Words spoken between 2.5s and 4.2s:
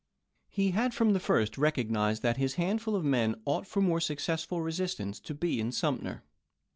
handful of men ought for more